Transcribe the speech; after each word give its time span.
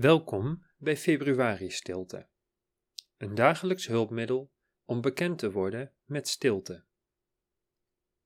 Welkom 0.00 0.64
bij 0.76 0.96
Februari 0.96 1.70
Stilte, 1.70 2.28
een 3.16 3.34
dagelijks 3.34 3.86
hulpmiddel 3.86 4.52
om 4.84 5.00
bekend 5.00 5.38
te 5.38 5.50
worden 5.50 5.92
met 6.04 6.28
stilte. 6.28 6.84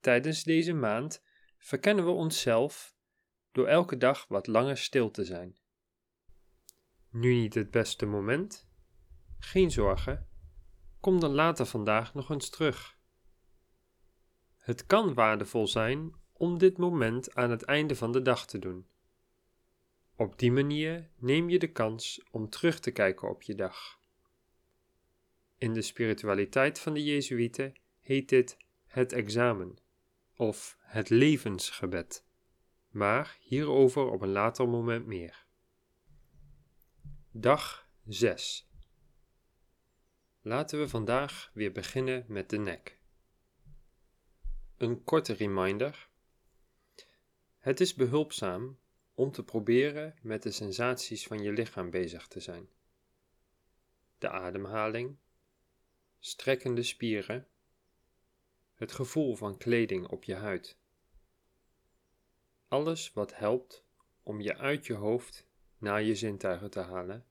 Tijdens 0.00 0.42
deze 0.42 0.72
maand 0.72 1.22
verkennen 1.58 2.04
we 2.04 2.10
onszelf 2.10 2.96
door 3.52 3.66
elke 3.66 3.96
dag 3.96 4.26
wat 4.28 4.46
langer 4.46 4.76
stil 4.76 5.10
te 5.10 5.24
zijn. 5.24 5.58
Nu 7.10 7.34
niet 7.34 7.54
het 7.54 7.70
beste 7.70 8.06
moment? 8.06 8.68
Geen 9.38 9.70
zorgen, 9.70 10.28
kom 11.00 11.20
dan 11.20 11.32
later 11.32 11.66
vandaag 11.66 12.14
nog 12.14 12.30
eens 12.30 12.50
terug. 12.50 12.98
Het 14.58 14.86
kan 14.86 15.14
waardevol 15.14 15.66
zijn 15.66 16.14
om 16.32 16.58
dit 16.58 16.78
moment 16.78 17.34
aan 17.34 17.50
het 17.50 17.62
einde 17.62 17.96
van 17.96 18.12
de 18.12 18.22
dag 18.22 18.46
te 18.46 18.58
doen. 18.58 18.92
Op 20.16 20.38
die 20.38 20.52
manier 20.52 21.08
neem 21.16 21.48
je 21.48 21.58
de 21.58 21.72
kans 21.72 22.22
om 22.30 22.48
terug 22.48 22.80
te 22.80 22.90
kijken 22.90 23.28
op 23.28 23.42
je 23.42 23.54
dag. 23.54 23.98
In 25.58 25.72
de 25.72 25.82
spiritualiteit 25.82 26.78
van 26.78 26.94
de 26.94 27.04
Jezuïeten 27.04 27.74
heet 28.00 28.28
dit 28.28 28.56
het 28.86 29.12
examen 29.12 29.78
of 30.36 30.76
het 30.80 31.10
levensgebed, 31.10 32.24
maar 32.88 33.36
hierover 33.40 34.10
op 34.10 34.20
een 34.20 34.32
later 34.32 34.68
moment 34.68 35.06
meer. 35.06 35.46
Dag 37.30 37.88
6 38.06 38.68
Laten 40.40 40.78
we 40.78 40.88
vandaag 40.88 41.50
weer 41.54 41.72
beginnen 41.72 42.24
met 42.28 42.50
de 42.50 42.58
nek. 42.58 42.98
Een 44.76 45.04
korte 45.04 45.32
reminder. 45.32 46.08
Het 47.58 47.80
is 47.80 47.94
behulpzaam 47.94 48.78
om 49.14 49.30
te 49.30 49.44
proberen 49.44 50.14
met 50.22 50.42
de 50.42 50.50
sensaties 50.50 51.26
van 51.26 51.42
je 51.42 51.52
lichaam 51.52 51.90
bezig 51.90 52.26
te 52.26 52.40
zijn. 52.40 52.68
De 54.18 54.28
ademhaling, 54.28 55.16
strekkende 56.18 56.82
spieren, 56.82 57.48
het 58.74 58.92
gevoel 58.92 59.34
van 59.34 59.56
kleding 59.56 60.06
op 60.06 60.24
je 60.24 60.34
huid. 60.34 60.78
Alles 62.68 63.12
wat 63.12 63.36
helpt 63.36 63.84
om 64.22 64.40
je 64.40 64.56
uit 64.56 64.86
je 64.86 64.94
hoofd 64.94 65.46
naar 65.78 66.02
je 66.02 66.14
zintuigen 66.14 66.70
te 66.70 66.80
halen, 66.80 67.26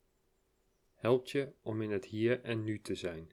helpt 0.94 1.32
je 1.32 1.54
om 1.62 1.82
in 1.82 1.92
het 1.92 2.06
hier 2.06 2.44
en 2.44 2.64
nu 2.64 2.82
te 2.82 2.96
zijn. 2.96 3.32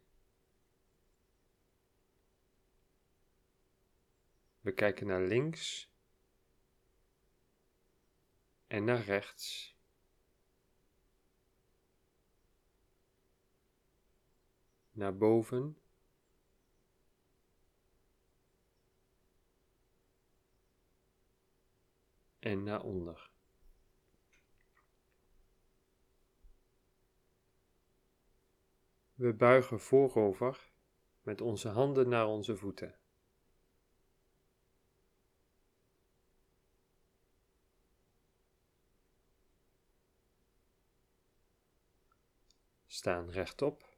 We 4.61 4.73
kijken 4.73 5.07
naar 5.07 5.23
links 5.23 5.90
en 8.71 8.85
naar 8.85 9.03
rechts. 9.03 9.77
Naar 14.91 15.17
boven. 15.17 15.79
En 22.39 22.63
naar 22.63 22.83
onder. 22.83 23.31
We 29.15 29.35
buigen 29.35 29.81
voorover 29.81 30.71
met 31.23 31.41
onze 31.41 31.69
handen 31.69 32.09
naar 32.09 32.27
onze 32.27 32.57
voeten. 32.57 33.00
Staan 43.01 43.31
rechtop 43.31 43.89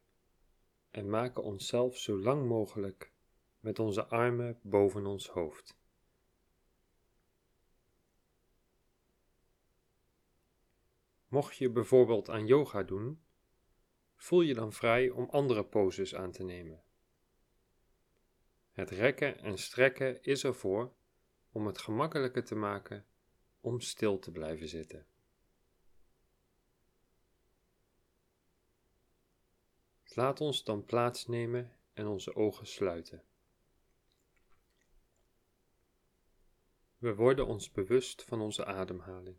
en 0.91 1.11
maken 1.11 1.43
onszelf 1.43 1.97
zo 1.97 2.19
lang 2.19 2.47
mogelijk 2.47 3.13
met 3.61 3.79
onze 3.79 4.07
armen 4.07 4.59
boven 4.63 5.07
ons 5.07 5.29
hoofd. 5.29 5.77
Mocht 11.29 11.57
je 11.57 11.71
bijvoorbeeld 11.71 12.29
aan 12.29 12.47
yoga 12.47 12.83
doen, 12.83 13.23
voel 14.17 14.41
je 14.41 14.55
dan 14.55 14.73
vrij 14.73 15.11
om 15.11 15.29
andere 15.31 15.65
poses 15.65 16.15
aan 16.15 16.33
te 16.33 16.45
nemen. 16.45 16.83
Het 18.73 18.91
rekken 18.91 19.39
en 19.39 19.59
strekken 19.59 20.23
is 20.23 20.45
ervoor 20.45 20.93
om 21.53 21.67
het 21.67 21.79
gemakkelijker 21.79 22.45
te 22.45 22.55
maken 22.55 23.07
om 23.61 23.81
stil 23.81 24.19
te 24.19 24.31
blijven 24.31 24.69
zitten. 24.69 25.07
Laat 30.15 30.41
ons 30.41 30.65
dan 30.65 30.85
plaatsnemen 30.85 31.77
en 31.93 32.07
onze 32.07 32.35
ogen 32.35 32.67
sluiten. 32.67 33.25
We 36.99 37.15
worden 37.15 37.47
ons 37.47 37.71
bewust 37.71 38.23
van 38.23 38.41
onze 38.41 38.65
ademhaling. 38.65 39.37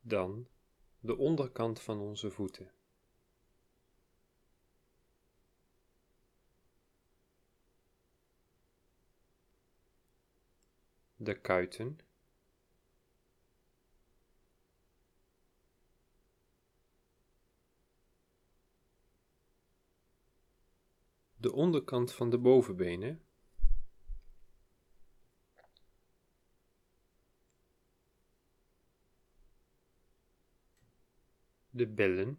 Dan 0.00 0.48
de 1.00 1.16
onderkant 1.16 1.80
van 1.80 2.00
onze 2.00 2.30
voeten. 2.30 2.72
De 11.24 11.40
kuiten, 11.40 11.98
de 21.36 21.52
onderkant 21.52 22.12
van 22.12 22.30
de 22.30 22.38
bovenbenen, 22.38 23.22
de 31.70 31.88
billen, 31.88 32.38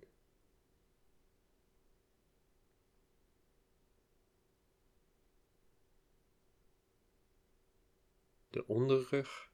de 8.56 8.68
onderrug. 8.68 9.52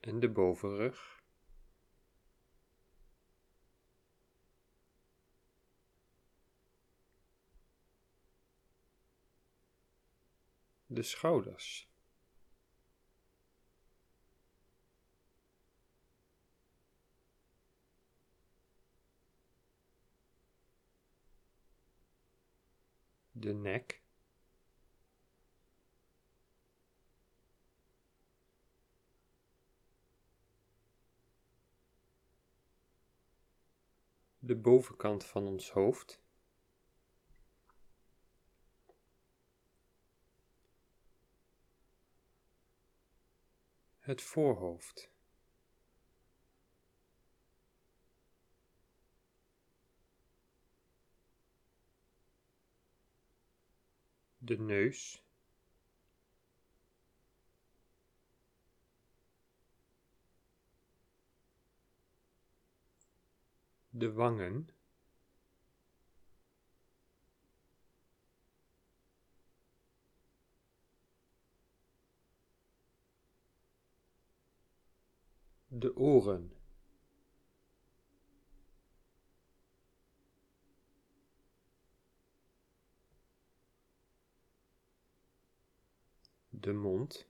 En 0.00 0.20
de 0.20 0.30
bovenrug. 0.30 1.22
De 10.86 11.02
schouders. 11.02 11.88
De 23.40 23.54
nek. 23.54 24.02
De 34.38 34.56
bovenkant 34.56 35.24
van 35.24 35.46
ons 35.46 35.70
hoofd. 35.70 36.22
Het 43.98 44.22
voorhoofd. 44.22 45.10
De 54.38 54.58
neus. 54.58 55.22
De 63.90 64.12
wangen. 64.12 64.68
de 75.68 75.96
oren, 75.96 76.52
de 86.68 86.74
mond, 86.74 87.26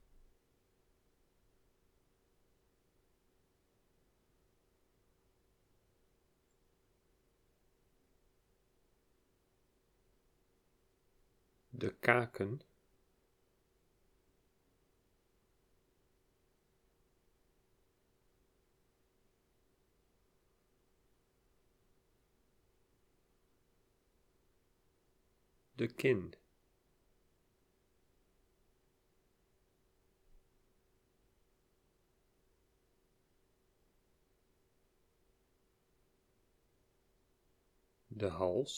de 11.71 11.95
kaken, 12.01 12.61
de 25.77 25.87
kin. 25.87 26.38
De 38.19 38.29
hals. 38.29 38.77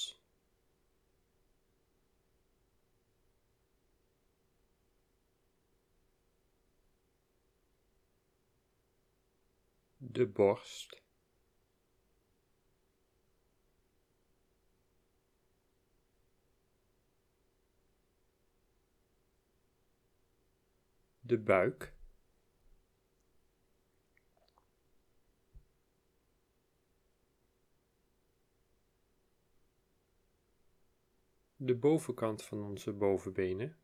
De 9.98 10.26
borst. 10.26 11.00
de 21.30 21.38
buik, 21.38 21.92
de 31.70 31.76
bovenkant 31.76 32.42
van 32.42 32.62
onze 32.62 32.92
bovenbenen, 32.92 33.76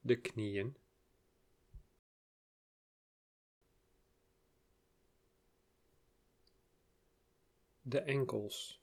de 0.00 0.20
knieën, 0.20 0.76
de 7.82 8.00
enkels. 8.00 8.81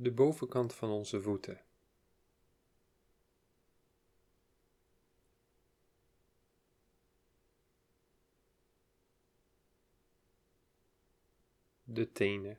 De 0.00 0.12
bovenkant 0.12 0.74
van 0.74 0.90
onze 0.90 1.22
voeten. 1.22 1.60
De 11.84 12.12
tenen. 12.12 12.58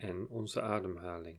en 0.00 0.28
onze 0.28 0.62
ademhaling. 0.62 1.38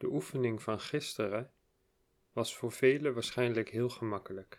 De 0.00 0.06
oefening 0.06 0.62
van 0.62 0.80
gisteren 0.80 1.52
was 2.32 2.56
voor 2.56 2.72
velen 2.72 3.14
waarschijnlijk 3.14 3.68
heel 3.68 3.88
gemakkelijk. 3.88 4.58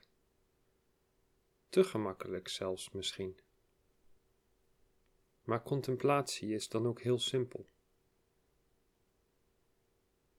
Te 1.69 1.83
gemakkelijk 1.83 2.47
zelfs 2.47 2.91
misschien. 2.91 3.39
Maar 5.43 5.63
contemplatie 5.63 6.53
is 6.53 6.69
dan 6.69 6.87
ook 6.87 7.01
heel 7.01 7.19
simpel. 7.19 7.65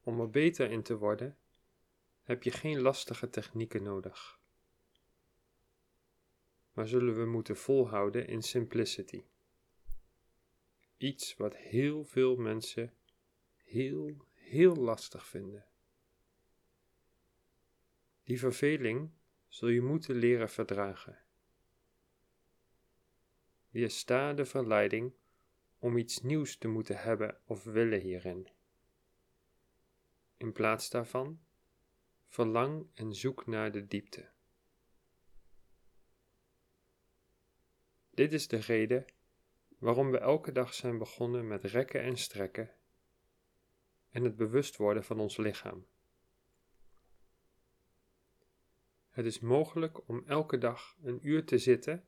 Om 0.03 0.21
er 0.21 0.31
beter 0.31 0.71
in 0.71 0.83
te 0.83 0.97
worden, 0.97 1.39
heb 2.23 2.43
je 2.43 2.51
geen 2.51 2.81
lastige 2.81 3.31
technieken 3.31 3.83
nodig. 3.83 4.41
Maar 6.73 6.89
zullen 6.89 7.19
we 7.19 7.27
moeten 7.27 7.57
volhouden 7.57 8.27
in 8.27 8.43
simplicity. 8.43 9.25
Iets 10.97 11.37
wat 11.37 11.57
heel 11.57 12.05
veel 12.05 12.37
mensen 12.37 12.95
heel, 13.57 14.27
heel 14.53 14.77
lastig 14.77 15.27
vinden. 15.27 15.67
Die 18.23 18.39
verveling 18.39 19.11
zul 19.49 19.69
je 19.69 19.81
moeten 19.81 20.15
leren 20.15 20.51
verdragen. 20.51 21.19
Weersta 23.71 24.33
de 24.33 24.45
verleiding 24.45 25.13
om 25.79 25.97
iets 25.97 26.21
nieuws 26.21 26.57
te 26.57 26.69
moeten 26.69 26.97
hebben 26.97 27.41
of 27.45 27.65
willen 27.65 28.01
hierin. 28.01 28.49
In 30.37 30.53
plaats 30.53 30.91
daarvan, 30.91 31.41
verlang 32.27 32.87
en 32.95 33.15
zoek 33.15 33.47
naar 33.47 33.73
de 33.73 33.87
diepte. 33.87 34.31
Dit 38.11 38.33
is 38.33 38.49
de 38.49 38.57
reden 38.57 39.05
waarom 39.79 40.11
we 40.11 40.19
elke 40.19 40.53
dag 40.53 40.75
zijn 40.75 40.99
begonnen 40.99 41.47
met 41.47 41.65
rekken 41.65 42.03
en 42.03 42.17
strekken 42.17 42.75
en 44.13 44.25
het 44.25 44.37
bewust 44.37 44.77
worden 44.77 45.05
van 45.05 45.21
ons 45.21 45.37
lichaam. 45.37 45.87
Het 49.09 49.27
is 49.27 49.41
mogelijk 49.41 50.09
om 50.09 50.23
elke 50.27 50.59
dag 50.59 50.97
een 51.03 51.27
uur 51.27 51.45
te 51.45 51.59
zitten 51.59 52.05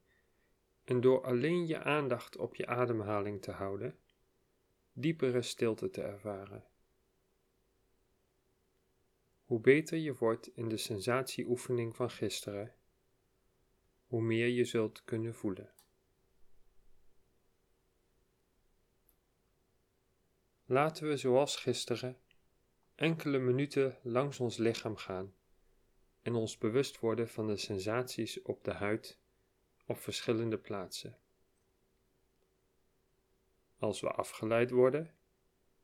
en 0.84 1.00
door 1.00 1.24
alleen 1.24 1.66
je 1.66 1.78
aandacht 1.78 2.36
op 2.36 2.54
je 2.54 2.66
ademhaling 2.66 3.42
te 3.42 3.50
houden, 3.50 3.98
diepere 4.92 5.42
stilte 5.42 5.90
te 5.90 6.02
ervaren. 6.02 6.64
Hoe 9.44 9.60
beter 9.60 9.98
je 9.98 10.14
wordt 10.14 10.46
in 10.56 10.68
de 10.68 10.76
sensatieoefening 10.76 11.96
van 11.96 12.10
gisteren, 12.10 12.74
hoe 14.06 14.22
meer 14.22 14.48
je 14.48 14.64
zult 14.64 15.04
kunnen 15.04 15.34
voelen. 15.34 15.72
Laten 20.66 21.08
we 21.08 21.16
zoals 21.16 21.56
gisteren 21.56 22.18
enkele 22.94 23.38
minuten 23.38 23.98
langs 24.02 24.40
ons 24.40 24.56
lichaam 24.56 24.96
gaan 24.96 25.34
en 26.22 26.34
ons 26.34 26.58
bewust 26.58 26.98
worden 26.98 27.28
van 27.28 27.46
de 27.46 27.56
sensaties 27.56 28.42
op 28.42 28.64
de 28.64 28.72
huid 28.72 29.18
op 29.86 29.98
verschillende 29.98 30.58
plaatsen. 30.58 31.18
Als 33.78 34.00
we 34.00 34.10
afgeleid 34.10 34.70
worden, 34.70 35.14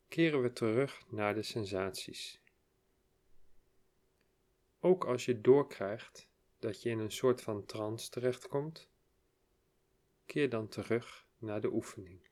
keren 0.07 0.41
we 0.41 0.53
terug 0.53 1.05
naar 1.09 1.33
de 1.33 1.43
sensaties. 1.43 2.41
Ook 4.79 5.05
als 5.05 5.25
je 5.25 5.41
doorkrijgt 5.41 6.29
dat 6.59 6.81
je 6.81 6.89
in 6.89 6.99
een 6.99 7.11
soort 7.11 7.41
van 7.41 7.65
trance 7.65 8.09
terechtkomt, 8.09 8.89
keer 10.25 10.49
dan 10.49 10.67
terug 10.67 11.27
naar 11.37 11.61
de 11.61 11.71
oefening. 11.71 12.30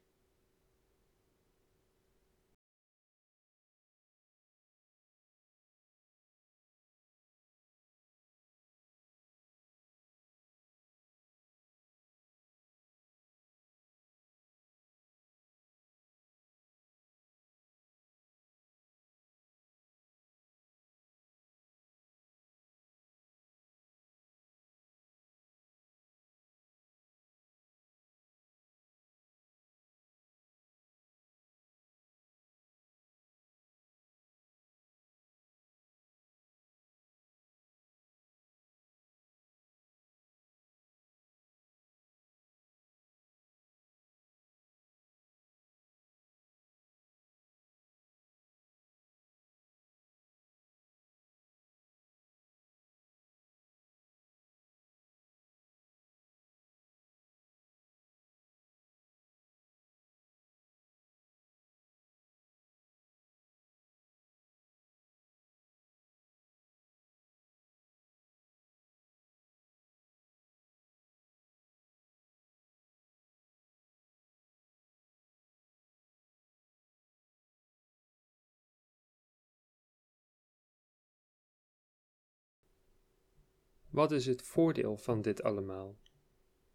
Wat 83.99 84.11
is 84.11 84.25
het 84.25 84.41
voordeel 84.41 84.97
van 84.97 85.21
dit 85.21 85.43
allemaal? 85.43 85.97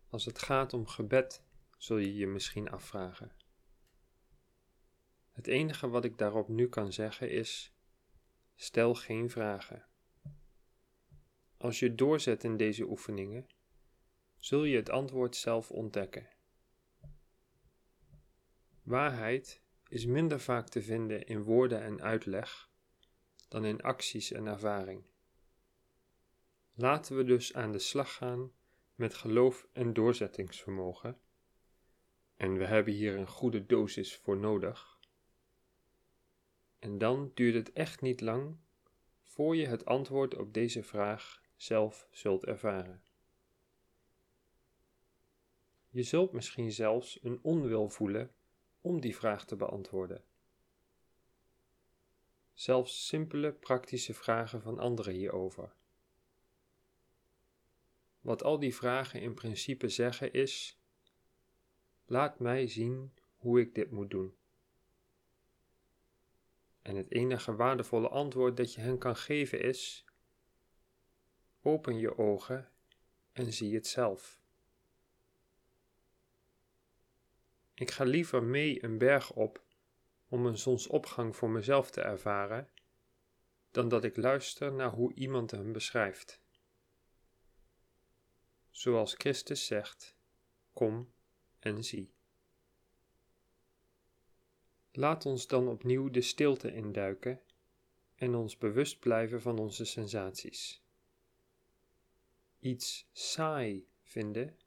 Als 0.08 0.24
het 0.24 0.38
gaat 0.38 0.72
om 0.72 0.86
gebed, 0.86 1.42
zul 1.78 1.96
je 1.96 2.14
je 2.14 2.26
misschien 2.26 2.70
afvragen. 2.70 3.32
Het 5.30 5.46
enige 5.46 5.88
wat 5.88 6.04
ik 6.04 6.18
daarop 6.18 6.48
nu 6.48 6.68
kan 6.68 6.92
zeggen 6.92 7.30
is: 7.30 7.74
stel 8.54 8.94
geen 8.94 9.30
vragen. 9.30 9.86
Als 11.56 11.78
je 11.78 11.94
doorzet 11.94 12.44
in 12.44 12.56
deze 12.56 12.84
oefeningen, 12.84 13.46
zul 14.38 14.64
je 14.64 14.76
het 14.76 14.90
antwoord 14.90 15.36
zelf 15.36 15.70
ontdekken. 15.70 16.28
Waarheid 18.82 19.62
is 19.88 20.06
minder 20.06 20.40
vaak 20.40 20.68
te 20.68 20.82
vinden 20.82 21.26
in 21.26 21.42
woorden 21.42 21.82
en 21.82 22.02
uitleg 22.02 22.70
dan 23.48 23.64
in 23.64 23.82
acties 23.82 24.32
en 24.32 24.46
ervaring. 24.46 25.12
Laten 26.76 27.16
we 27.16 27.24
dus 27.24 27.54
aan 27.54 27.72
de 27.72 27.78
slag 27.78 28.14
gaan 28.14 28.52
met 28.94 29.14
geloof 29.14 29.66
en 29.72 29.92
doorzettingsvermogen. 29.92 31.18
En 32.36 32.58
we 32.58 32.64
hebben 32.64 32.92
hier 32.92 33.16
een 33.16 33.28
goede 33.28 33.66
dosis 33.66 34.16
voor 34.16 34.36
nodig. 34.36 34.98
En 36.78 36.98
dan 36.98 37.30
duurt 37.34 37.54
het 37.54 37.72
echt 37.72 38.00
niet 38.00 38.20
lang 38.20 38.56
voor 39.22 39.56
je 39.56 39.66
het 39.66 39.84
antwoord 39.84 40.36
op 40.36 40.54
deze 40.54 40.82
vraag 40.82 41.42
zelf 41.56 42.08
zult 42.10 42.44
ervaren. 42.44 43.02
Je 45.88 46.02
zult 46.02 46.32
misschien 46.32 46.72
zelfs 46.72 47.18
een 47.22 47.38
onwil 47.42 47.88
voelen 47.88 48.34
om 48.80 49.00
die 49.00 49.16
vraag 49.16 49.46
te 49.46 49.56
beantwoorden. 49.56 50.24
Zelfs 52.52 53.06
simpele 53.06 53.52
praktische 53.52 54.14
vragen 54.14 54.62
van 54.62 54.78
anderen 54.78 55.14
hierover. 55.14 55.74
Wat 58.24 58.42
al 58.42 58.58
die 58.58 58.74
vragen 58.74 59.20
in 59.20 59.34
principe 59.34 59.88
zeggen 59.88 60.32
is: 60.32 60.80
laat 62.06 62.38
mij 62.38 62.66
zien 62.66 63.12
hoe 63.36 63.60
ik 63.60 63.74
dit 63.74 63.90
moet 63.90 64.10
doen. 64.10 64.36
En 66.82 66.96
het 66.96 67.10
enige 67.10 67.56
waardevolle 67.56 68.08
antwoord 68.08 68.56
dat 68.56 68.74
je 68.74 68.80
hen 68.80 68.98
kan 68.98 69.16
geven 69.16 69.60
is: 69.60 70.04
open 71.62 71.98
je 71.98 72.18
ogen 72.18 72.70
en 73.32 73.52
zie 73.52 73.74
het 73.74 73.86
zelf. 73.86 74.40
Ik 77.74 77.90
ga 77.90 78.04
liever 78.04 78.42
mee 78.42 78.84
een 78.84 78.98
berg 78.98 79.32
op 79.32 79.64
om 80.28 80.46
een 80.46 80.58
zonsopgang 80.58 81.36
voor 81.36 81.50
mezelf 81.50 81.90
te 81.90 82.00
ervaren, 82.00 82.68
dan 83.70 83.88
dat 83.88 84.04
ik 84.04 84.16
luister 84.16 84.72
naar 84.72 84.90
hoe 84.90 85.14
iemand 85.14 85.50
hem 85.50 85.72
beschrijft. 85.72 86.42
Zoals 88.74 89.14
Christus 89.14 89.66
zegt: 89.66 90.16
Kom 90.72 91.12
en 91.58 91.84
zie. 91.84 92.12
Laat 94.92 95.26
ons 95.26 95.46
dan 95.46 95.68
opnieuw 95.68 96.10
de 96.10 96.20
stilte 96.20 96.74
induiken 96.74 97.40
en 98.14 98.34
ons 98.34 98.58
bewust 98.58 98.98
blijven 98.98 99.40
van 99.40 99.58
onze 99.58 99.84
sensaties. 99.84 100.82
Iets 102.58 103.08
saai 103.12 103.88
vinden 104.02 104.58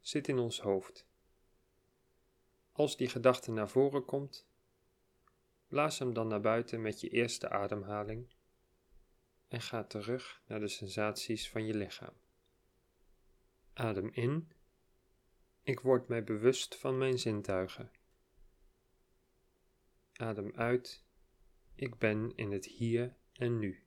zit 0.00 0.28
in 0.28 0.38
ons 0.38 0.60
hoofd. 0.60 1.06
Als 2.72 2.96
die 2.96 3.08
gedachte 3.08 3.50
naar 3.50 3.68
voren 3.68 4.04
komt, 4.04 4.46
blaas 5.68 5.98
hem 5.98 6.12
dan 6.12 6.28
naar 6.28 6.40
buiten 6.40 6.82
met 6.82 7.00
je 7.00 7.08
eerste 7.08 7.48
ademhaling 7.48 8.32
en 9.48 9.60
ga 9.60 9.84
terug 9.84 10.42
naar 10.46 10.60
de 10.60 10.68
sensaties 10.68 11.50
van 11.50 11.66
je 11.66 11.74
lichaam. 11.74 12.14
Adem 13.80 14.10
in. 14.12 14.52
Ik 15.62 15.80
word 15.80 16.08
mij 16.08 16.24
bewust 16.24 16.76
van 16.76 16.98
mijn 16.98 17.18
zintuigen. 17.18 17.90
Adem 20.12 20.52
uit. 20.54 21.04
Ik 21.74 21.98
ben 21.98 22.32
in 22.36 22.52
het 22.52 22.64
hier 22.64 23.16
en 23.32 23.58
nu. 23.58 23.84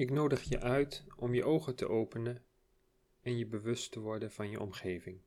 Ik 0.00 0.10
nodig 0.10 0.42
je 0.42 0.60
uit 0.60 1.04
om 1.16 1.34
je 1.34 1.44
ogen 1.44 1.76
te 1.76 1.88
openen 1.88 2.44
en 3.20 3.38
je 3.38 3.46
bewust 3.46 3.92
te 3.92 4.00
worden 4.00 4.30
van 4.30 4.50
je 4.50 4.60
omgeving. 4.60 5.20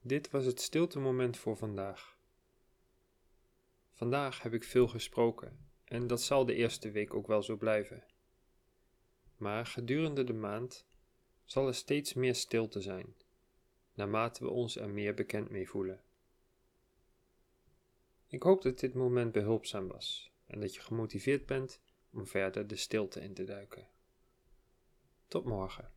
Dit 0.00 0.30
was 0.30 0.44
het 0.44 0.60
stilte 0.60 0.98
moment 0.98 1.36
voor 1.36 1.56
vandaag. 1.56 2.18
Vandaag 3.92 4.42
heb 4.42 4.52
ik 4.54 4.64
veel 4.64 4.88
gesproken 4.88 5.70
en 5.84 6.06
dat 6.06 6.22
zal 6.22 6.44
de 6.44 6.54
eerste 6.54 6.90
week 6.90 7.14
ook 7.14 7.26
wel 7.26 7.42
zo 7.42 7.56
blijven. 7.56 8.04
Maar 9.36 9.66
gedurende 9.66 10.24
de 10.24 10.32
maand 10.32 10.86
zal 11.44 11.66
er 11.66 11.74
steeds 11.74 12.14
meer 12.14 12.34
stilte 12.34 12.80
zijn, 12.80 13.16
naarmate 13.94 14.44
we 14.44 14.50
ons 14.50 14.76
er 14.76 14.90
meer 14.90 15.14
bekend 15.14 15.50
mee 15.50 15.68
voelen. 15.68 16.02
Ik 18.26 18.42
hoop 18.42 18.62
dat 18.62 18.78
dit 18.78 18.94
moment 18.94 19.32
behulpzaam 19.32 19.88
was 19.88 20.32
en 20.46 20.60
dat 20.60 20.74
je 20.74 20.80
gemotiveerd 20.80 21.46
bent 21.46 21.80
om 22.10 22.26
verder 22.26 22.66
de 22.66 22.76
stilte 22.76 23.20
in 23.20 23.34
te 23.34 23.44
duiken. 23.44 23.88
Tot 25.26 25.44
morgen. 25.44 25.92